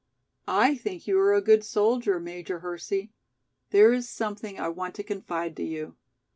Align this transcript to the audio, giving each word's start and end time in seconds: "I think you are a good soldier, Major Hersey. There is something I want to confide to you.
"I 0.47 0.73
think 0.77 1.05
you 1.05 1.19
are 1.19 1.35
a 1.35 1.43
good 1.43 1.63
soldier, 1.63 2.19
Major 2.19 2.61
Hersey. 2.61 3.11
There 3.69 3.93
is 3.93 4.09
something 4.09 4.59
I 4.59 4.67
want 4.67 4.95
to 4.95 5.03
confide 5.03 5.55
to 5.57 5.63
you. 5.63 5.95